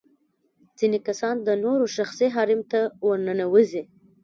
[0.77, 3.83] ځينې کسان د نورو شخصي حريم ته ورننوزي.